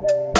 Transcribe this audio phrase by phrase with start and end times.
[0.00, 0.39] Bye.